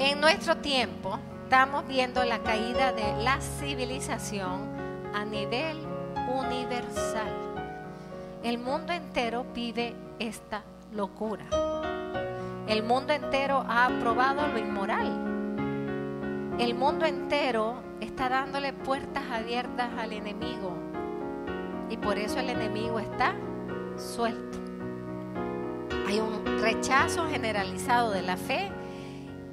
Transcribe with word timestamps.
En 0.00 0.20
nuestro 0.20 0.56
tiempo 0.56 1.20
estamos 1.44 1.86
viendo 1.86 2.24
la 2.24 2.40
caída 2.40 2.92
de 2.92 3.22
la 3.22 3.40
civilización 3.40 4.68
a 5.14 5.24
nivel 5.24 5.78
universal. 6.26 7.32
El 8.42 8.58
mundo 8.58 8.92
entero 8.92 9.46
vive 9.54 9.94
esta 10.18 10.64
locura. 10.92 11.44
El 12.66 12.82
mundo 12.82 13.12
entero 13.12 13.64
ha 13.68 13.86
aprobado 13.86 14.48
lo 14.48 14.58
inmoral. 14.58 16.56
El 16.58 16.74
mundo 16.74 17.06
entero 17.06 17.76
está 18.00 18.28
dándole 18.28 18.72
puertas 18.72 19.22
abiertas 19.30 19.90
al 19.96 20.12
enemigo. 20.12 20.76
Y 21.88 21.96
por 21.98 22.18
eso 22.18 22.40
el 22.40 22.50
enemigo 22.50 22.98
está 22.98 23.36
suelto. 23.96 24.58
Hay 26.08 26.18
un 26.18 26.44
rechazo 26.60 27.28
generalizado 27.28 28.10
de 28.10 28.22
la 28.22 28.36
fe 28.36 28.72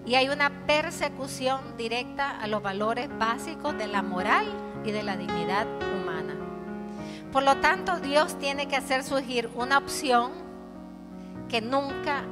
y 0.06 0.16
hay 0.16 0.30
una 0.30 0.66
persecución 0.66 1.78
directa 1.78 2.40
a 2.40 2.48
los 2.48 2.62
valores 2.62 3.10
básicos 3.18 3.78
de 3.78 3.88
la 3.88 4.02
moral 4.02 4.46
y 4.84 4.92
de 4.92 5.04
la 5.04 5.16
dignidad 5.16 5.68
humana. 5.96 6.36
Por 7.32 7.44
lo 7.44 7.58
tanto, 7.58 8.00
Dios 8.00 8.38
tiene 8.40 8.68
que 8.68 8.76
hacer 8.76 9.04
surgir 9.04 9.50
una 9.56 9.78
opción 9.78 10.32
que 11.50 11.62
nunca 11.62 12.24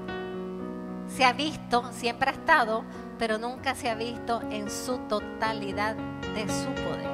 se 1.08 1.26
ha 1.26 1.34
visto, 1.34 1.92
siempre 1.94 2.30
ha 2.30 2.34
estado, 2.34 2.84
pero 3.18 3.38
nunca 3.38 3.76
se 3.76 3.90
ha 3.90 3.96
visto 3.96 4.42
en 4.50 4.70
su 4.70 4.98
totalidad 5.10 5.96
de 6.34 6.48
su 6.50 6.70
poder. 6.84 7.10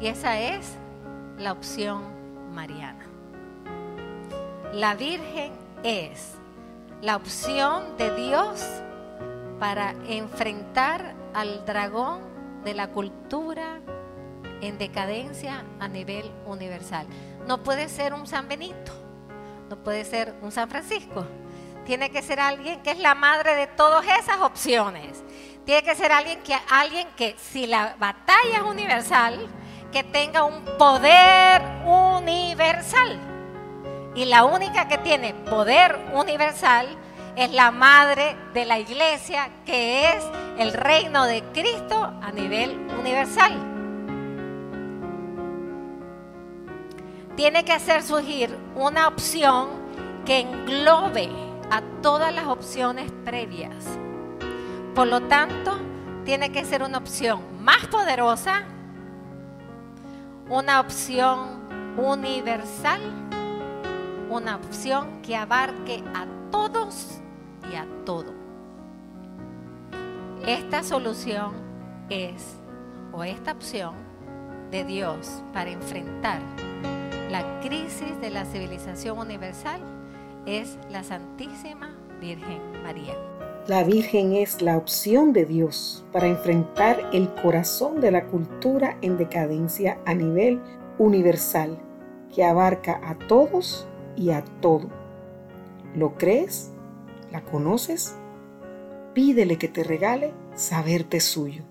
Y 0.00 0.06
esa 0.06 0.38
es 0.38 0.74
la 1.38 1.52
opción 1.52 2.02
mariana. 2.52 3.06
La 4.72 4.94
Virgen 4.94 5.52
es 5.82 6.34
la 7.00 7.16
opción 7.16 7.96
de 7.96 8.14
Dios 8.16 8.64
para 9.58 9.94
enfrentar 10.06 11.14
al 11.34 11.64
dragón 11.64 12.20
de 12.64 12.74
la 12.74 12.88
cultura 12.88 13.80
en 14.60 14.78
decadencia 14.78 15.64
a 15.80 15.88
nivel 15.88 16.30
universal. 16.46 17.06
No 17.46 17.62
puede 17.62 17.88
ser 17.88 18.14
un 18.14 18.26
San 18.26 18.48
Benito, 18.48 18.92
no 19.68 19.76
puede 19.76 20.04
ser 20.04 20.34
un 20.42 20.52
San 20.52 20.68
Francisco. 20.68 21.26
Tiene 21.86 22.10
que 22.10 22.22
ser 22.22 22.38
alguien 22.40 22.82
que 22.82 22.90
es 22.90 22.98
la 22.98 23.14
madre 23.14 23.54
de 23.54 23.66
todas 23.66 24.04
esas 24.04 24.40
opciones. 24.40 25.24
Tiene 25.64 25.82
que 25.82 25.94
ser 25.94 26.12
alguien 26.12 26.40
que, 26.42 26.54
alguien 26.70 27.08
que 27.16 27.34
si 27.38 27.66
la 27.66 27.96
batalla 27.98 28.58
es 28.58 28.62
universal, 28.62 29.48
que 29.92 30.02
tenga 30.04 30.44
un 30.44 30.64
poder 30.76 31.62
universal. 31.86 33.18
Y 34.14 34.24
la 34.26 34.44
única 34.44 34.88
que 34.88 34.98
tiene 34.98 35.32
poder 35.32 35.98
universal 36.12 36.88
es 37.38 37.52
la 37.52 37.70
madre 37.70 38.36
de 38.52 38.64
la 38.64 38.80
iglesia, 38.80 39.48
que 39.64 40.08
es 40.08 40.24
el 40.58 40.72
reino 40.72 41.24
de 41.24 41.44
Cristo 41.52 42.12
a 42.20 42.32
nivel 42.32 42.76
universal. 42.98 43.52
Tiene 47.36 47.64
que 47.64 47.72
hacer 47.72 48.02
surgir 48.02 48.58
una 48.74 49.06
opción 49.06 49.68
que 50.26 50.40
englobe 50.40 51.28
a 51.70 51.80
todas 52.02 52.34
las 52.34 52.48
opciones 52.48 53.12
previas. 53.24 53.86
Por 54.96 55.06
lo 55.06 55.20
tanto, 55.28 55.78
tiene 56.24 56.50
que 56.50 56.64
ser 56.64 56.82
una 56.82 56.98
opción 56.98 57.62
más 57.62 57.86
poderosa, 57.86 58.64
una 60.48 60.80
opción 60.80 61.68
universal, 61.96 63.00
una 64.28 64.56
opción 64.56 65.22
que 65.22 65.36
abarque 65.36 66.02
a 66.16 66.26
todos 66.50 67.20
y 67.72 67.76
a 67.76 67.86
todo. 68.04 68.32
Esta 70.46 70.82
solución 70.82 71.52
es, 72.10 72.56
o 73.12 73.24
esta 73.24 73.52
opción 73.52 73.94
de 74.70 74.84
Dios 74.84 75.42
para 75.52 75.70
enfrentar 75.70 76.40
la 77.30 77.60
crisis 77.60 78.18
de 78.22 78.30
la 78.30 78.46
civilización 78.46 79.18
universal 79.18 79.82
es 80.46 80.78
la 80.90 81.02
Santísima 81.02 81.94
Virgen 82.22 82.58
María. 82.82 83.14
La 83.66 83.84
Virgen 83.84 84.32
es 84.32 84.62
la 84.62 84.78
opción 84.78 85.34
de 85.34 85.44
Dios 85.44 86.06
para 86.10 86.26
enfrentar 86.26 86.98
el 87.12 87.28
corazón 87.42 88.00
de 88.00 88.12
la 88.12 88.24
cultura 88.24 88.96
en 89.02 89.18
decadencia 89.18 89.98
a 90.06 90.14
nivel 90.14 90.58
universal, 90.96 91.78
que 92.34 92.44
abarca 92.44 92.98
a 93.04 93.14
todos 93.28 93.86
y 94.16 94.30
a 94.30 94.42
todo. 94.62 94.88
¿Lo 95.94 96.14
crees? 96.14 96.72
¿La 97.30 97.44
conoces? 97.44 98.16
Pídele 99.14 99.58
que 99.58 99.68
te 99.68 99.84
regale 99.84 100.32
saberte 100.54 101.20
suyo. 101.20 101.62